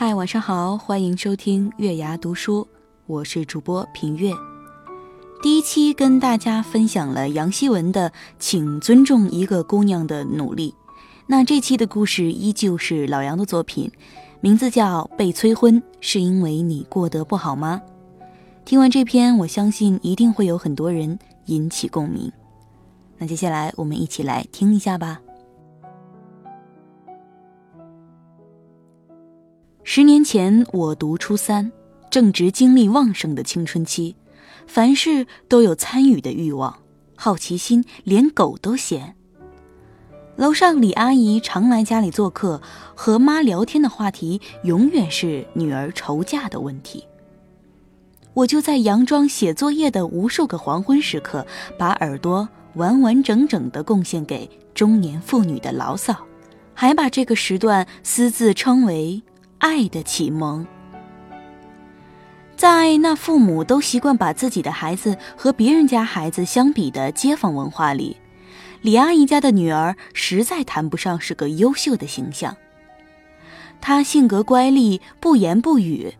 [0.00, 2.66] 嗨，晚上好，欢迎收听月牙读书，
[3.04, 4.32] 我是主播平月。
[5.42, 10.74] 第一期跟大家分享了杨希文的《请尊重一个姑娘的努力》，
[11.26, 13.92] 那这期的故事依旧是老杨的作品，
[14.40, 17.82] 名字叫《被催婚是因为你过得不好吗》。
[18.64, 22.32] 听完这篇，我相信一定会有很多人引起共鸣。
[23.18, 25.20] 那接下来我们一起来听一下吧。
[29.92, 31.72] 十年前，我读初三，
[32.12, 34.14] 正值精力旺盛的青春期，
[34.68, 36.78] 凡事都有参与的欲望，
[37.16, 39.16] 好奇心连狗都嫌。
[40.36, 42.62] 楼上李阿姨常来家里做客，
[42.94, 47.04] 和妈聊天的话题永远是女儿愁嫁的问题。
[48.32, 51.44] 我就在佯装写作业的无数个黄昏时刻，
[51.76, 56.16] 把耳朵完完整整地贡献给中年妇女的牢骚，
[56.74, 59.20] 还把这个时段私自称为。
[59.60, 60.66] 爱的启蒙，
[62.56, 68.16] 在那父母都习惯把自己的孩子和别人家孩子相比的街坊文化里，
[68.80, 72.56] 李阿姨家的女儿实在谈不上是个优秀的形象。
[73.82, 76.14] 她性格乖戾，不言不语，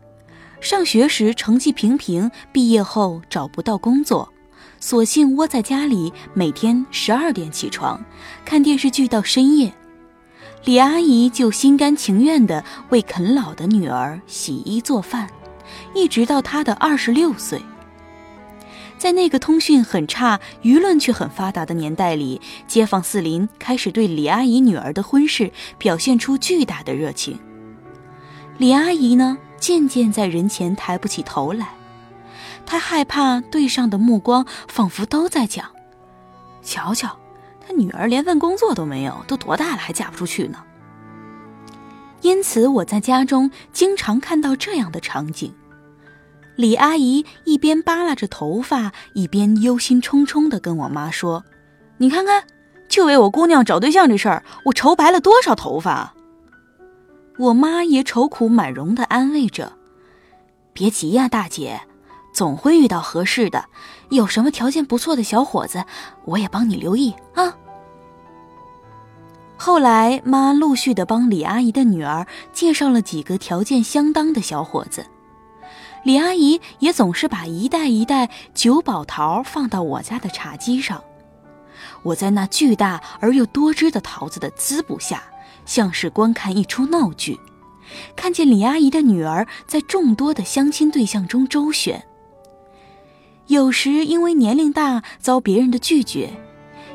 [0.59, 4.31] 上学时成绩平平，毕业后找不到工作，
[4.79, 7.99] 索性窝在家里，每天十二点起床，
[8.45, 9.73] 看电视剧到深夜。
[10.63, 15.27] 李阿姨就心甘情愿地为啃老的女儿洗衣做饭，
[15.95, 17.61] 一直到她的二十六岁。
[18.99, 27.39] 在那个通讯很差、舆论却很发达的年代里，街坊四邻开始对李阿姨女儿的婚事表现出巨大的热情。
[28.59, 31.69] 李阿姨呢，渐渐在人前抬不起头来，
[32.67, 35.71] 她害怕对上的目光仿佛都在讲
[36.61, 37.17] ：“瞧瞧。”
[37.71, 40.63] 女儿连份工作都没有，都多大了还嫁不出去呢？
[42.21, 45.53] 因此，我在家中经常看到这样的场景：
[46.55, 51.43] 李阿姨一边扒拉着头发，一边忧心忡忡地跟我妈说
[51.97, 52.43] ：“你看看，
[52.87, 56.13] 就为我姑娘找对象这事儿，我愁白了多少头发。”
[57.39, 59.73] 我妈也愁苦满容地安慰着
[60.73, 61.81] ：“别急呀，大姐，
[62.31, 63.65] 总会遇到合适的。
[64.09, 65.85] 有什么条件不错的小伙子，
[66.25, 67.57] 我也帮你留意啊。”
[69.63, 75.05] 后来，妈陆续的帮李阿姨的女儿介绍了几个条件相当的小伙子，
[76.03, 81.03] 李阿姨也总是把一袋一袋九宝桃放到我家的茶几上。
[82.01, 85.21] 我在那巨大而又多汁的桃子的滋补下，
[85.63, 87.39] 像是观看一出闹剧，
[88.15, 92.03] 看见李阿姨的女儿在众多的相亲对象中周旋，
[93.45, 96.31] 有时因为年龄大遭别人的拒绝。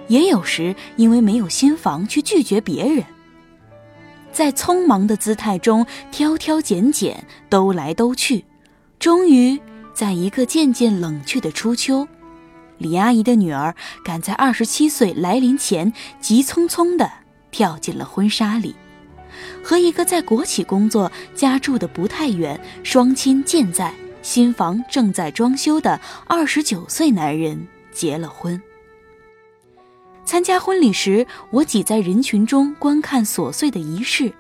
[0.08, 3.04] 也有时因为没有新房去拒绝别人，
[4.32, 8.44] 在匆忙的姿态中挑挑拣拣，兜来兜去，
[8.98, 9.58] 终于
[9.94, 12.06] 在一个渐渐冷却的初秋，
[12.78, 13.74] 李阿姨的女儿
[14.04, 17.10] 赶在二十七岁来临前，急匆匆地
[17.50, 18.74] 跳进了婚纱里，
[19.64, 23.92] 和一个在国企工作、家住的不太远、双亲健在、
[24.22, 28.60] 新房正在装修的二十九岁男人结了婚。
[30.26, 34.34] 参加婚礼时，我挤在人群中观看琐碎的仪式。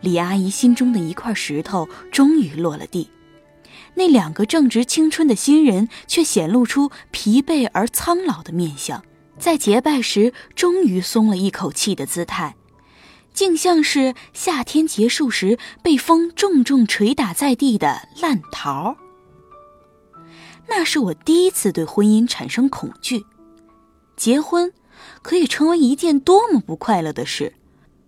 [0.00, 3.10] 李阿姨心中的一块石头终于落了地，
[3.94, 9.04] 那两个正值青春的新人却显露出疲惫而苍老的面相，
[9.38, 12.56] 在结拜时终于松了一口气的姿态，
[13.34, 18.96] 竟像是夏天结束时被风重重捶打在地的烂桃。
[20.66, 23.26] 那是我第一次对婚姻产生恐惧，
[24.16, 24.72] 结婚。
[25.22, 27.54] 可以成为一件多么不快乐的事！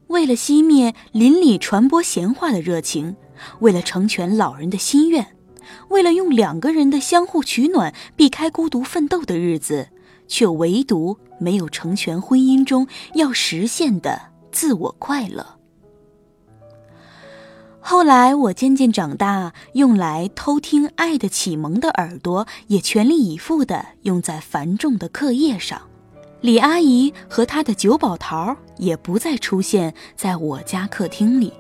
[0.09, 3.17] 为了熄灭邻里传播闲话的热情，
[3.59, 5.37] 为了成全老人的心愿，
[5.89, 9.89] 为了用两个人的相互取暖避开孤独奋斗的日子，
[10.29, 14.21] 却唯独没有成全婚姻中要实现的
[14.53, 15.59] 自我快乐。
[17.81, 25.83] 后来我渐渐长大，用来偷听爱的启蒙的耳朵也全力以赴地用在繁重的课业上。
[26.47, 31.53] 李阿姨和她的九宝桃也不再出现在我家客厅里，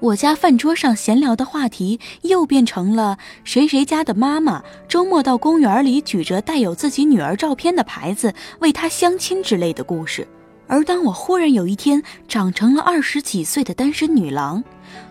[0.00, 10.28] 我家饭桌上闲聊的话题又变成了谁谁家的妈妈周末到公园里举着带有自己女儿照片的牌子为她相亲之类的故事。
[10.66, 14.62] 而当我忽然有一天长成了二十几岁的单身女郎，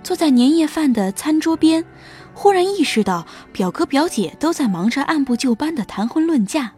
[0.03, 1.83] 坐在年夜饭的餐桌边，
[2.35, 6.73] 忽然意识到表哥表姐都在忙着按部就班的谈婚论嫁，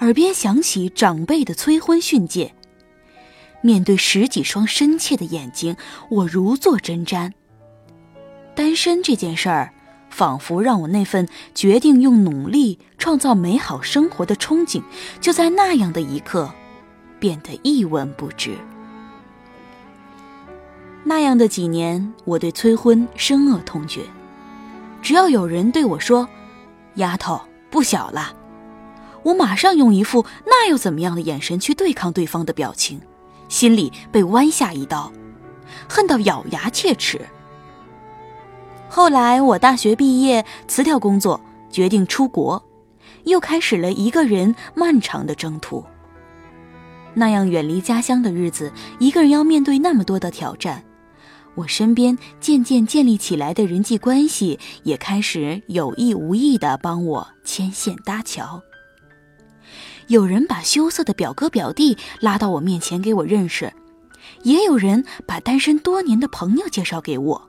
[0.00, 2.52] 耳边响起长辈的催婚训诫。
[3.60, 5.76] 面对十几双深切的眼睛，
[6.08, 7.32] 我如坐针毡。
[8.54, 9.72] 单身这件事儿，
[10.10, 14.82] 仿佛让我那份决定用努力创造美好生活的憧憬，
[15.20, 16.52] 就在那样的一刻，
[17.20, 18.56] 变得一文不值。
[21.04, 24.02] 那样的几年，我对催婚深恶痛绝。
[25.00, 26.28] 只要有人对我说
[26.96, 27.40] ：“丫头
[27.70, 28.34] 不小了”，
[29.24, 33.00] 我马上用一副“那又怎么样”的眼神去对抗对方的表情。
[33.48, 35.12] 心里被剜下一刀，
[35.86, 37.20] 恨到咬牙切齿。
[38.88, 41.38] 后来我大学毕业，辞掉工作，
[41.70, 42.62] 决定出国，
[43.24, 45.84] 又开始了一个人漫长的征途。
[47.12, 50.82] 那样远离家乡的日子，一个人要面对那么多的挑战，
[51.54, 58.62] 我身边渐渐建立起来的人际关系，也开始有意无意的帮我牵线搭桥。
[60.08, 63.72] 有人把羞涩的表哥表弟拉到我面前给我认识，
[64.42, 67.48] 也有人把单身多年的朋友介绍给我，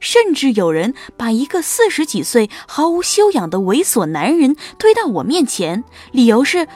[0.00, 6.68] 甚至有人把一个四十几岁毫无修养的猥琐男人推到我面前，理由是：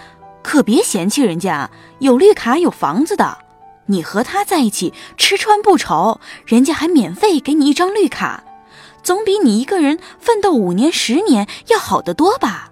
[0.42, 3.38] 可别嫌弃人家有绿卡有房子的，
[3.86, 8.44] 你和他在一起吃穿不愁，人家还免费给你一张绿卡，
[9.02, 12.67] 总比你一个人奋斗五年十年要好得多吧。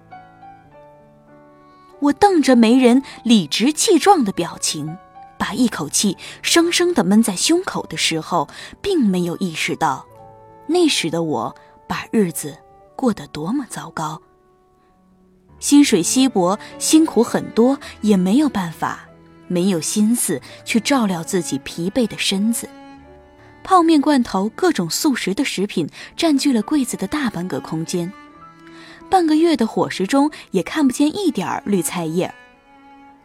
[1.99, 4.97] 我瞪着媒人理直气壮的表情，
[5.37, 8.47] 把一口气生生的闷在胸口的时候，
[8.81, 10.05] 并没有意识到，
[10.67, 11.55] 那时的我
[11.87, 12.57] 把日子
[12.95, 14.21] 过得多么糟糕。
[15.59, 19.07] 薪水稀薄，辛苦很多，也没有办法，
[19.47, 22.69] 没有心思去照料自己疲惫的身子。
[23.63, 28.13] 泡面、罐头、各种速食的食品占据了柜子的大半个空间。
[29.09, 32.33] 半个月的伙食中也看不见一点儿绿菜叶，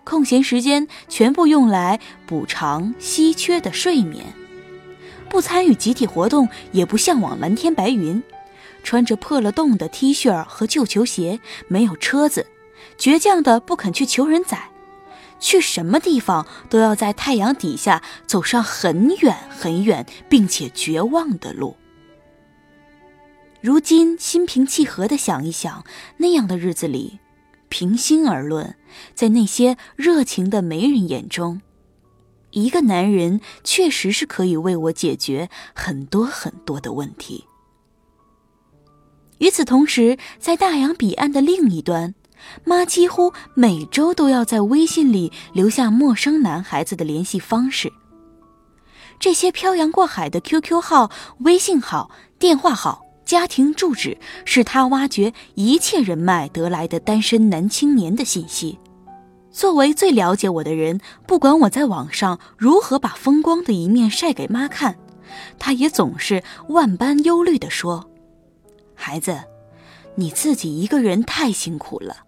[0.05, 4.25] 空闲时间全部用来补偿稀缺的睡眠，
[5.29, 8.23] 不参与集体活动，也不向往蓝天白云，
[8.83, 12.47] 穿着破了洞的 T 恤和旧球鞋，没有车子，
[12.99, 14.71] 倔强的不肯去求人载，
[15.41, 21.77] 去什么地方都要在太阳底下走上很远很远并且绝望的路。
[23.63, 25.85] 如今心平气和的想一想，
[26.17, 27.21] 那样的日子里，
[27.69, 28.75] 平心而论，
[29.15, 31.63] 在那些热情的媒人眼中，
[32.51, 37.45] 一个男人确实是可以为我解决很多很多的问题。
[39.39, 42.17] 与此同时，在大洋彼岸的另一端，
[42.65, 47.93] 妈几乎每周都要在微信里留下陌生男孩子的联系方式。
[49.21, 52.11] 这些漂洋过海的 QQ 号、微信号、
[52.41, 53.05] 电话号。
[53.25, 58.79] 家庭住址是他挖掘一切人脉得来的单身男青年的信息。
[59.51, 64.97] 作为最了解我的人，不管我在网上如何把风光的一面晒给妈看，
[65.59, 68.09] 他也总是万般忧虑地说
[68.95, 69.43] ：“孩子，
[70.15, 72.25] 你自己一个人太辛苦了。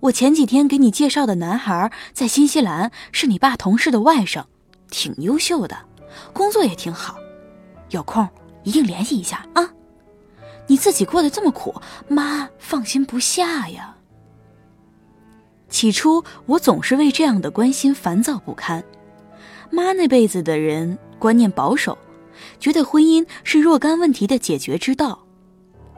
[0.00, 4.44] 我前几天给你介绍的男孩在新西兰，是你爸同事的外甥，
[4.90, 5.76] 挺优秀的，
[6.32, 7.16] 工作也挺好。
[7.90, 8.26] 有空
[8.64, 9.70] 一定联系一下啊。”
[10.66, 11.74] 你自己过得这么苦，
[12.08, 13.96] 妈放心不下呀。
[15.68, 18.82] 起初我总是为这样的关心烦躁不堪。
[19.70, 21.98] 妈那辈子的人观念保守，
[22.60, 25.18] 觉得婚姻是若干问题的解决之道。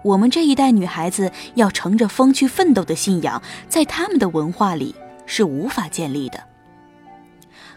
[0.03, 4.95] 我们这一代女孩子要乘着风去奋斗的信仰，在他们的文化里
[5.27, 6.43] 是无法建立的。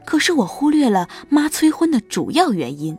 [0.05, 2.97] 可是我忽略了妈催婚的主要原因。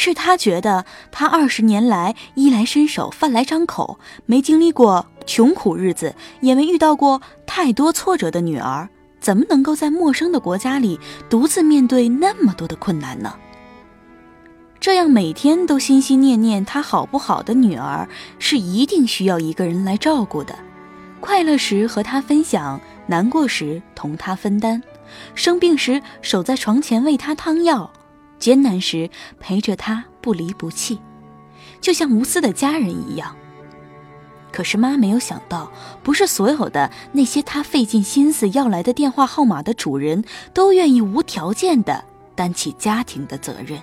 [0.00, 8.88] 是他觉得他二十年来衣来伸手饭来张口，没经历过穷苦日子，也没遇到过太多挫折的女儿，
[9.20, 13.34] 怎么能够在陌生的国家里独自面对那么多的困难呢？
[14.78, 20.54] 这样每天都心心念念他好不好的女儿，是一定需要一个人来照顾的。
[21.18, 24.80] 快乐时和他分享，难过时同他分担，
[25.34, 27.90] 生病时守在床前为他汤药。
[28.38, 31.00] 艰难时陪着他不离不弃，
[31.80, 33.34] 就像无私的家人一样。
[34.50, 35.70] 可是妈没有想到，
[36.02, 42.02] 不是所有的那些她费尽心思要来的电话号码的主人都愿意无条件的
[42.34, 43.78] 担起家庭的责任。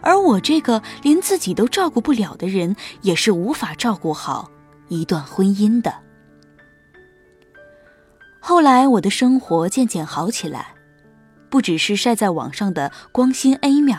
[0.00, 4.50] 而我这个连自己都照顾不了的人，也是无法照顾好
[4.88, 5.94] 一段婚姻的。
[8.40, 10.74] 后来，我的生活渐渐好起来，
[11.52, 13.98] 不只是晒在网上的光鲜 A 面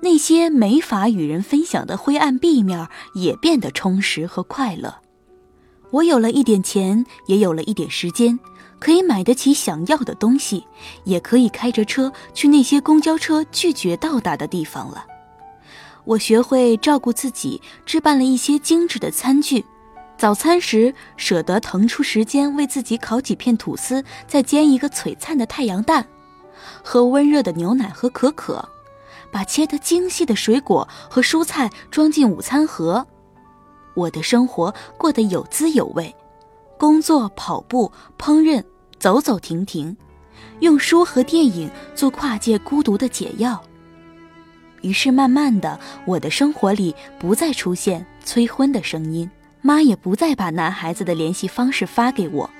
[0.00, 4.98] 那些没法与人分享的灰暗 B 面也变得充实和快乐。
[5.90, 8.38] 我有了一点钱，也有了一点时间，
[8.78, 10.64] 可以买得起想要的东西，
[11.02, 15.04] 也可以开着车去那些公交车拒绝到达的地方了。
[16.04, 19.64] 我学会照顾自己，置办了一些精致的餐具。
[20.16, 26.06] 早餐时舍得腾出时间为自己烤几片吐司，再煎一个璀璨的太阳蛋，
[26.82, 28.68] 喝温热的牛奶和可可，
[29.30, 33.06] 把切得精细的水果和蔬菜装进午餐盒。
[33.94, 36.14] 我的生活过得有滋有味，
[36.78, 38.62] 工作、跑步、烹饪，
[38.98, 39.96] 走走停停，
[40.60, 43.62] 用书和电影做跨界孤独的解药。
[44.80, 49.30] 于是慢慢的，我的生活里不再出现催婚的声音。
[49.64, 52.50] 妈也不再把男孩子的联系方式发给我，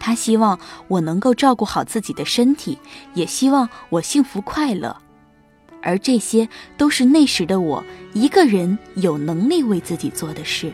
[0.00, 2.78] 他希望我能够照顾好自己的身体，
[3.14, 4.96] 也希望我幸福快乐，
[5.82, 10.72] 而这些都是那时的我一个人有能力为自己做的事。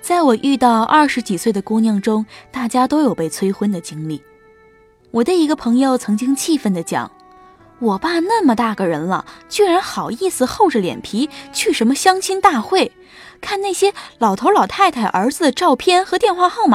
[0.00, 4.20] 在我遇到二十几岁的姑娘中，大家都有被催婚的经历。
[5.10, 7.12] 我的一个朋友曾经气愤地讲
[7.80, 12.92] ：“我爸那么大个人了，居然好意思厚着脸皮去什么相亲大会？”
[13.40, 16.68] 看那些老头老太太儿子的照片和电话号码，